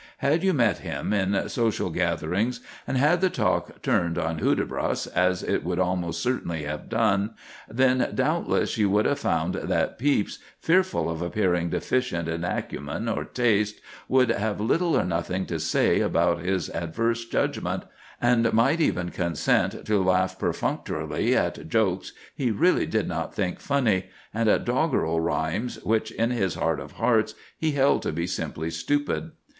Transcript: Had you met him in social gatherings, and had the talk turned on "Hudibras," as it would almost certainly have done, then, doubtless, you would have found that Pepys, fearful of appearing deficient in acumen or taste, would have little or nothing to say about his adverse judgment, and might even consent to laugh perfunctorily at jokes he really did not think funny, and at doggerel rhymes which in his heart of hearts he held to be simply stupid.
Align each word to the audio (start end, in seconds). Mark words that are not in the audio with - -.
Had 0.17 0.41
you 0.41 0.51
met 0.51 0.79
him 0.79 1.13
in 1.13 1.47
social 1.47 1.91
gatherings, 1.91 2.59
and 2.87 2.97
had 2.97 3.21
the 3.21 3.29
talk 3.29 3.83
turned 3.83 4.17
on 4.17 4.39
"Hudibras," 4.39 5.05
as 5.05 5.43
it 5.43 5.63
would 5.63 5.77
almost 5.77 6.23
certainly 6.23 6.63
have 6.63 6.89
done, 6.89 7.35
then, 7.69 8.07
doubtless, 8.15 8.79
you 8.79 8.89
would 8.89 9.05
have 9.05 9.19
found 9.19 9.53
that 9.53 9.99
Pepys, 9.99 10.39
fearful 10.59 11.07
of 11.07 11.21
appearing 11.21 11.69
deficient 11.69 12.27
in 12.27 12.43
acumen 12.43 13.07
or 13.07 13.23
taste, 13.23 13.79
would 14.09 14.29
have 14.29 14.59
little 14.59 14.97
or 14.97 15.05
nothing 15.05 15.45
to 15.45 15.59
say 15.59 15.99
about 15.99 16.39
his 16.41 16.67
adverse 16.71 17.25
judgment, 17.27 17.83
and 18.19 18.51
might 18.53 18.81
even 18.81 19.09
consent 19.11 19.85
to 19.85 20.01
laugh 20.03 20.39
perfunctorily 20.39 21.35
at 21.35 21.69
jokes 21.69 22.11
he 22.33 22.49
really 22.49 22.87
did 22.87 23.07
not 23.07 23.35
think 23.35 23.59
funny, 23.59 24.09
and 24.33 24.49
at 24.49 24.65
doggerel 24.65 25.19
rhymes 25.19 25.75
which 25.83 26.09
in 26.09 26.31
his 26.31 26.55
heart 26.55 26.79
of 26.79 26.93
hearts 26.93 27.35
he 27.55 27.73
held 27.73 28.01
to 28.01 28.11
be 28.11 28.25
simply 28.25 28.71
stupid. 28.71 29.33